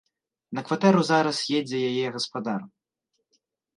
На 0.59 0.63
кватэру 0.69 1.03
зараз 1.11 1.43
едзе 1.59 1.77
яе 1.91 2.05
гаспадар. 2.19 2.61